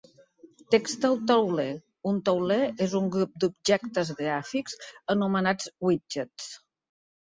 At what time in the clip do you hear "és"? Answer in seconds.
2.87-2.95